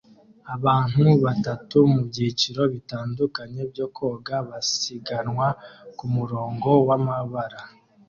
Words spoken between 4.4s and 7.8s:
basiganwa kumurongo wamabara